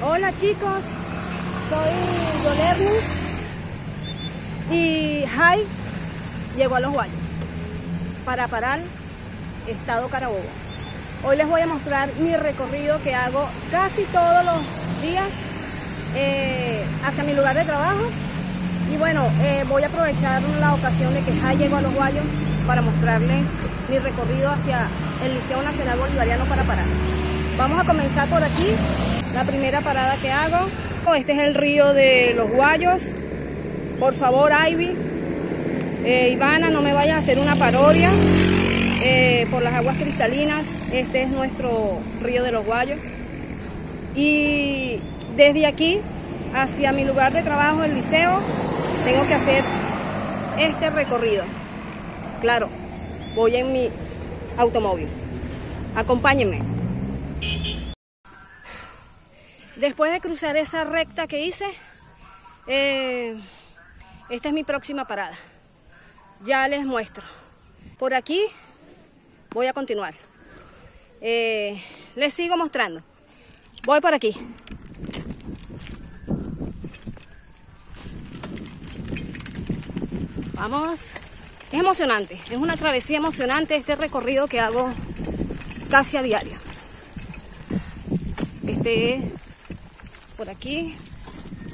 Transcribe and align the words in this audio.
Hola 0.00 0.32
chicos, 0.32 0.94
soy 1.68 1.90
Dolernis 2.44 3.18
y 4.70 5.24
Jai 5.26 5.64
llegó 6.56 6.76
a 6.76 6.80
Los 6.80 6.92
Guayos 6.92 7.16
para 8.24 8.46
parar 8.46 8.78
Estado 9.66 10.06
Carabobo. 10.06 10.38
Hoy 11.24 11.36
les 11.36 11.48
voy 11.48 11.62
a 11.62 11.66
mostrar 11.66 12.14
mi 12.20 12.36
recorrido 12.36 13.02
que 13.02 13.16
hago 13.16 13.48
casi 13.72 14.04
todos 14.04 14.44
los 14.44 15.02
días 15.02 15.30
eh, 16.14 16.84
hacia 17.04 17.24
mi 17.24 17.34
lugar 17.34 17.56
de 17.56 17.64
trabajo 17.64 18.08
y 18.92 18.96
bueno, 18.98 19.28
eh, 19.40 19.64
voy 19.68 19.82
a 19.82 19.88
aprovechar 19.88 20.40
la 20.60 20.74
ocasión 20.74 21.12
de 21.12 21.22
que 21.22 21.34
Jai 21.40 21.56
llegó 21.56 21.76
a 21.76 21.82
Los 21.82 21.92
Guayos 21.92 22.24
para 22.68 22.82
mostrarles 22.82 23.48
mi 23.90 23.98
recorrido 23.98 24.48
hacia 24.48 24.86
el 25.24 25.34
Liceo 25.34 25.60
Nacional 25.60 25.98
Bolivariano 25.98 26.44
para 26.44 26.62
parar. 26.62 26.86
Vamos 27.58 27.80
a 27.80 27.84
comenzar 27.84 28.28
por 28.28 28.44
aquí, 28.44 28.76
la 29.34 29.44
primera 29.44 29.80
parada 29.80 30.16
que 30.16 30.30
hago. 30.30 30.68
Este 31.16 31.32
es 31.32 31.38
el 31.38 31.54
río 31.54 31.94
de 31.94 32.34
los 32.34 32.50
Guayos. 32.50 33.14
Por 33.98 34.12
favor, 34.12 34.52
Ivy, 34.68 34.94
eh, 36.04 36.30
Ivana, 36.32 36.70
no 36.70 36.82
me 36.82 36.92
vayas 36.92 37.16
a 37.16 37.18
hacer 37.18 37.38
una 37.38 37.56
parodia 37.56 38.10
eh, 39.02 39.46
por 39.50 39.62
las 39.62 39.74
aguas 39.74 39.96
cristalinas. 39.96 40.72
Este 40.92 41.22
es 41.22 41.30
nuestro 41.30 41.98
río 42.20 42.42
de 42.42 42.52
los 42.52 42.64
Guayos. 42.66 42.98
Y 44.14 45.00
desde 45.36 45.66
aquí 45.66 46.00
hacia 46.54 46.92
mi 46.92 47.04
lugar 47.04 47.32
de 47.32 47.42
trabajo, 47.42 47.84
el 47.84 47.94
liceo, 47.94 48.38
tengo 49.04 49.26
que 49.26 49.34
hacer 49.34 49.64
este 50.58 50.90
recorrido. 50.90 51.44
Claro, 52.40 52.68
voy 53.34 53.56
en 53.56 53.72
mi 53.72 53.90
automóvil. 54.58 55.08
Acompáñenme. 55.96 56.60
Después 59.78 60.10
de 60.12 60.20
cruzar 60.20 60.56
esa 60.56 60.82
recta 60.82 61.28
que 61.28 61.44
hice, 61.44 61.64
eh, 62.66 63.40
esta 64.28 64.48
es 64.48 64.54
mi 64.54 64.64
próxima 64.64 65.06
parada. 65.06 65.36
Ya 66.42 66.66
les 66.66 66.84
muestro. 66.84 67.22
Por 67.96 68.12
aquí 68.12 68.40
voy 69.50 69.68
a 69.68 69.72
continuar. 69.72 70.14
Eh, 71.20 71.80
les 72.16 72.34
sigo 72.34 72.56
mostrando. 72.56 73.04
Voy 73.84 74.00
por 74.00 74.14
aquí. 74.14 74.36
Vamos. 80.54 80.98
Es 81.70 81.78
emocionante. 81.78 82.40
Es 82.50 82.56
una 82.56 82.76
travesía 82.76 83.18
emocionante 83.18 83.76
este 83.76 83.94
recorrido 83.94 84.48
que 84.48 84.58
hago 84.58 84.90
casi 85.88 86.16
a 86.16 86.22
diario. 86.22 86.56
Este 88.66 89.14
es 89.14 89.47
por 90.38 90.48
aquí. 90.48 90.94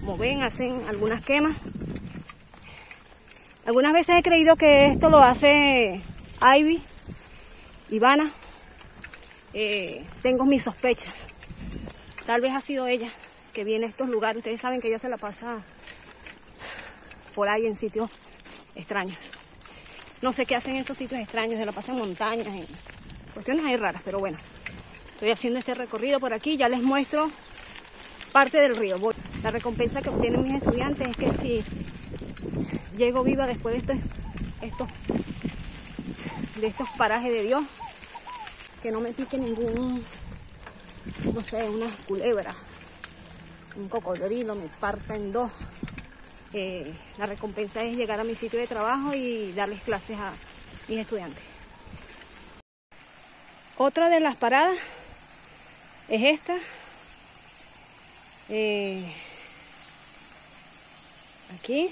Como 0.00 0.16
ven, 0.16 0.42
hacen 0.42 0.82
algunas 0.88 1.22
quemas. 1.22 1.56
Algunas 3.66 3.92
veces 3.92 4.16
he 4.18 4.22
creído 4.22 4.56
que 4.56 4.86
esto 4.86 5.10
lo 5.10 5.18
hace 5.18 6.00
Ivy, 6.40 6.82
Ivana. 7.90 8.32
Eh, 9.52 10.04
tengo 10.22 10.46
mis 10.46 10.64
sospechas. 10.64 11.14
Tal 12.26 12.40
vez 12.40 12.52
ha 12.52 12.60
sido 12.60 12.86
ella 12.86 13.08
que 13.52 13.64
viene 13.64 13.86
a 13.86 13.88
estos 13.88 14.08
lugares. 14.08 14.38
Ustedes 14.38 14.60
saben 14.60 14.80
que 14.80 14.88
ella 14.88 14.98
se 14.98 15.08
la 15.08 15.18
pasa 15.18 15.62
por 17.34 17.48
ahí 17.48 17.66
en 17.66 17.76
sitios 17.76 18.10
extraños. 18.74 19.18
No 20.22 20.32
sé 20.32 20.46
qué 20.46 20.56
hacen 20.56 20.74
en 20.74 20.80
esos 20.80 20.96
sitios 20.96 21.20
extraños, 21.20 21.58
se 21.58 21.66
la 21.66 21.72
pasan 21.72 21.96
en 21.96 22.00
montañas, 22.00 22.46
en 22.46 22.66
cuestiones 23.34 23.64
ahí 23.66 23.76
raras, 23.76 24.00
pero 24.04 24.20
bueno. 24.20 24.38
Estoy 25.12 25.30
haciendo 25.30 25.58
este 25.58 25.74
recorrido 25.74 26.18
por 26.18 26.32
aquí, 26.32 26.56
ya 26.56 26.68
les 26.68 26.82
muestro 26.82 27.30
parte 28.34 28.60
del 28.60 28.76
río. 28.76 28.98
La 29.44 29.52
recompensa 29.52 30.02
que 30.02 30.08
obtienen 30.08 30.42
mis 30.42 30.56
estudiantes 30.56 31.08
es 31.08 31.16
que 31.16 31.30
si 31.30 31.64
llego 32.96 33.22
viva 33.22 33.46
después 33.46 33.86
de 33.86 33.96
estos, 34.60 34.88
de 36.60 36.66
estos 36.66 36.90
parajes 36.98 37.32
de 37.32 37.44
Dios, 37.44 37.62
que 38.82 38.90
no 38.90 39.00
me 39.00 39.12
pique 39.12 39.38
ningún, 39.38 40.04
no 41.32 41.42
sé, 41.44 41.62
una 41.68 41.86
culebra, 42.08 42.56
un 43.76 43.88
cocodrilo, 43.88 44.56
me 44.56 44.66
parta 44.80 45.14
en 45.14 45.32
dos. 45.32 45.52
Eh, 46.52 46.92
la 47.18 47.26
recompensa 47.26 47.84
es 47.84 47.96
llegar 47.96 48.18
a 48.18 48.24
mi 48.24 48.34
sitio 48.34 48.58
de 48.58 48.66
trabajo 48.66 49.14
y 49.14 49.52
darles 49.52 49.80
clases 49.82 50.18
a 50.18 50.32
mis 50.88 50.98
estudiantes. 50.98 51.42
Otra 53.76 54.08
de 54.08 54.18
las 54.18 54.34
paradas 54.34 54.76
es 56.08 56.22
esta, 56.22 56.56
eh, 58.48 59.12
aquí. 61.58 61.90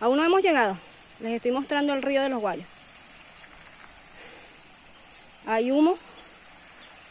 Aún 0.00 0.16
no 0.16 0.24
hemos 0.24 0.42
llegado. 0.42 0.78
Les 1.20 1.32
estoy 1.32 1.52
mostrando 1.52 1.92
el 1.94 2.02
río 2.02 2.22
de 2.22 2.28
los 2.28 2.40
Guayos. 2.40 2.66
Hay 5.46 5.70
humo. 5.70 5.98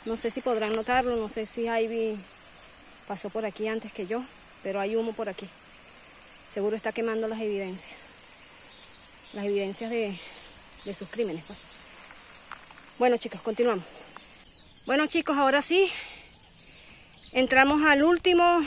No 0.06 0.18
sé 0.18 0.32
si 0.32 0.42
podrán 0.42 0.74
notarlo. 0.74 1.16
No 1.16 1.30
sé 1.30 1.46
si 1.46 1.68
Ivy 1.68 2.20
pasó 3.08 3.30
por 3.30 3.46
aquí 3.46 3.68
antes 3.68 3.92
que 3.92 4.08
yo. 4.08 4.24
Pero 4.62 4.80
hay 4.80 4.96
humo 4.96 5.14
por 5.14 5.30
aquí. 5.30 5.48
Seguro 6.52 6.76
está 6.76 6.92
quemando 6.92 7.28
las 7.28 7.40
evidencias. 7.40 7.92
Las 9.34 9.46
evidencias 9.46 9.90
de, 9.90 10.20
de 10.86 10.94
sus 10.94 11.10
crímenes. 11.10 11.44
Pues. 11.48 11.58
Bueno 13.00 13.18
chicos, 13.18 13.42
continuamos. 13.42 13.86
Bueno 14.86 15.08
chicos, 15.08 15.38
ahora 15.38 15.62
sí, 15.62 15.90
Entramos 17.36 17.82
al 17.82 18.04
último 18.04 18.60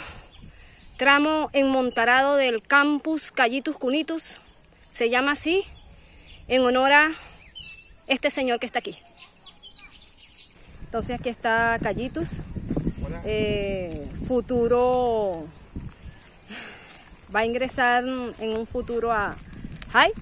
tramo 0.97 1.51
enmontarado 1.53 2.35
del 2.35 2.61
campus 2.63 3.31
Callitus 3.31 3.77
Cunitus. 3.77 4.41
Se 4.91 5.09
llama 5.09 5.33
así 5.33 5.63
en 6.49 6.63
honor 6.63 6.91
a 6.91 7.11
este 8.09 8.29
señor 8.29 8.59
que 8.59 8.67
está 8.67 8.81
aquí. 8.81 8.99
Entonces 10.85 11.21
aquí 11.21 11.29
está 11.29 11.79
Callitus, 11.81 12.41
eh, 13.25 14.09
futuro, 14.27 15.47
va 17.35 17.41
a 17.41 17.45
ingresar 17.45 18.03
en 18.03 18.51
un 18.51 18.67
futuro 18.67 19.13
a 19.13 19.37
High. 19.93 20.13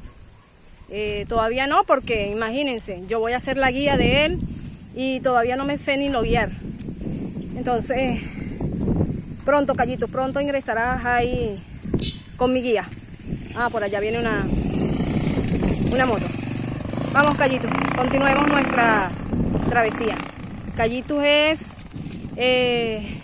Eh, 0.90 1.24
todavía 1.30 1.66
no, 1.66 1.84
porque 1.84 2.26
imagínense, 2.26 3.04
yo 3.08 3.20
voy 3.20 3.32
a 3.32 3.40
ser 3.40 3.56
la 3.56 3.70
guía 3.70 3.96
de 3.96 4.26
él 4.26 4.38
y 4.94 5.20
todavía 5.20 5.56
no 5.56 5.64
me 5.64 5.78
sé 5.78 5.96
ni 5.96 6.10
lo 6.10 6.20
guiar. 6.20 6.50
Entonces, 7.56 8.20
pronto, 9.44 9.74
Callito, 9.74 10.08
pronto 10.08 10.40
ingresarás 10.40 11.04
ahí 11.04 11.58
con 12.36 12.52
mi 12.52 12.62
guía. 12.62 12.88
Ah, 13.54 13.70
por 13.70 13.82
allá 13.82 14.00
viene 14.00 14.18
una, 14.18 14.44
una 15.90 16.06
moto. 16.06 16.26
Vamos, 17.12 17.38
Callito, 17.38 17.68
continuemos 17.96 18.48
nuestra 18.48 19.10
travesía. 19.68 20.16
Callito 20.76 21.22
es, 21.22 21.78
eh, 22.36 23.20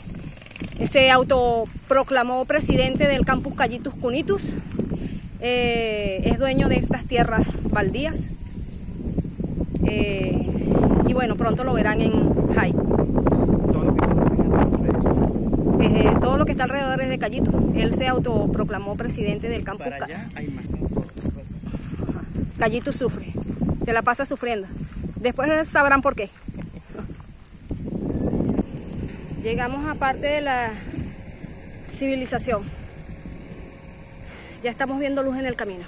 se 0.89 1.11
autoproclamó 1.11 2.45
presidente 2.45 3.09
del 3.09 3.25
campus 3.25 3.55
Callitus 3.55 3.95
Cunitus. 3.95 4.53
Eh, 5.41 6.23
es 6.25 6.39
dueño 6.39 6.69
de 6.69 6.77
estas 6.77 7.05
tierras 7.05 7.47
baldías. 7.71 8.27
Eh, 9.85 10.47
y 11.09 11.13
bueno, 11.13 11.35
pronto 11.35 11.65
lo 11.65 11.73
verán 11.73 12.01
en 12.01 12.53
High. 12.55 12.75
Eh, 15.83 16.13
todo 16.21 16.37
lo 16.37 16.40
que 16.51 16.53
está 16.55 16.65
alrededor 16.65 17.01
es 17.01 17.09
de 17.09 17.19
Callito. 17.21 17.73
Él 17.77 17.95
se 17.95 18.09
autoproclamó 18.09 18.97
presidente 18.97 19.49
del 19.49 19.63
campo. 19.63 19.85
Para 19.85 20.09
Callito 22.59 22.93
sufre, 22.93 23.33
se 23.85 23.93
la 23.93 24.03
pasa 24.03 24.27
sufriendo. 24.27 24.67
Después 25.15 25.69
sabrán 25.69 26.03
por 26.03 26.17
qué. 26.17 26.29
Llegamos 29.45 29.89
a 29.89 29.95
parte 29.95 30.27
de 30.27 30.41
la 30.41 30.73
civilización. 31.93 32.65
Ya 34.65 34.71
estamos 34.71 34.99
viendo 34.99 35.23
luz 35.23 35.37
en 35.37 35.47
el 35.47 35.55
camino. 35.55 35.85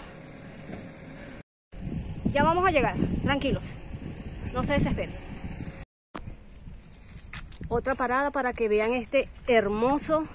Ya 2.33 2.45
vamos 2.45 2.65
a 2.65 2.71
llegar, 2.71 2.95
tranquilos. 3.25 3.65
No 4.55 4.63
se 4.63 4.75
desesperen 4.75 5.11
otra 7.69 7.95
parada 7.95 8.31
para 8.31 8.53
que 8.53 8.69
vean 8.69 8.93
este 8.93 9.29
hermoso 9.47 10.27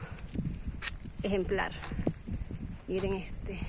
ejemplar. 1.23 1.71
Miren 2.87 3.13
este. 3.13 3.59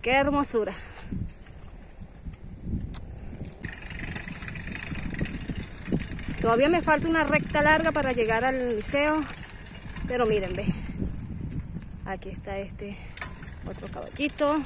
Qué 0.00 0.12
hermosura. 0.12 0.74
Todavía 6.40 6.68
me 6.68 6.82
falta 6.82 7.08
una 7.08 7.22
recta 7.22 7.62
larga 7.62 7.92
para 7.92 8.12
llegar 8.12 8.44
al 8.44 8.74
liceo, 8.74 9.20
pero 10.08 10.26
miren, 10.26 10.52
ve. 10.54 10.66
Aquí 12.04 12.30
está 12.30 12.58
este 12.58 12.96
otro 13.64 13.86
caballito. 13.86 14.56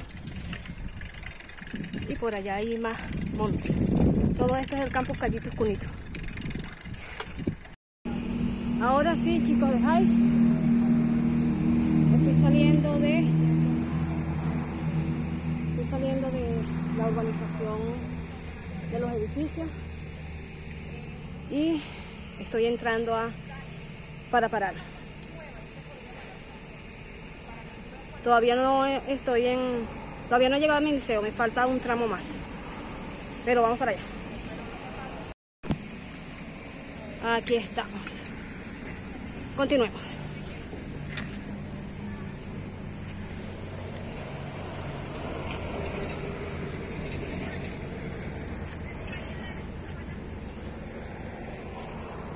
Y 2.09 2.15
por 2.15 2.33
allá 2.33 2.55
hay 2.55 2.79
más 2.79 2.97
monte. 3.37 3.71
Todo 4.37 4.55
esto 4.55 4.75
es 4.75 4.81
el 4.81 4.89
campo 4.89 5.13
Callitos 5.13 5.53
Cunito. 5.53 5.85
Ahora 8.81 9.15
sí, 9.15 9.41
chicos 9.43 9.69
de 9.71 9.79
High. 9.79 10.56
Estoy 12.27 12.41
saliendo 12.41 12.99
de. 12.99 13.19
Estoy 15.69 15.85
saliendo 15.89 16.29
de 16.29 16.43
la 16.97 17.07
urbanización 17.07 17.77
de 18.91 18.99
los 18.99 19.11
edificios. 19.13 19.67
Y 21.49 21.81
estoy 22.41 22.65
entrando 22.65 23.15
a 23.15 23.29
para 24.29 24.49
parar. 24.49 24.73
Todavía 28.25 28.57
no 28.57 28.85
estoy 28.85 29.45
en. 29.45 29.87
Todavía 30.27 30.49
no 30.49 30.57
he 30.57 30.59
llegado 30.59 30.79
a 30.79 30.81
mi 30.81 30.91
liceo, 30.91 31.21
me 31.21 31.31
falta 31.31 31.65
un 31.65 31.79
tramo 31.79 32.09
más. 32.09 32.25
Pero 33.45 33.61
vamos 33.61 33.79
para 33.79 33.91
allá. 33.91 34.01
Aquí 37.37 37.55
estamos. 37.55 38.23
Continuemos. 39.55 40.16